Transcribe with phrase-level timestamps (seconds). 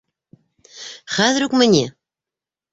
[1.17, 1.85] Хәҙер үкме ни?